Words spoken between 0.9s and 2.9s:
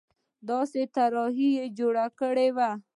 طرحې جوړې کړو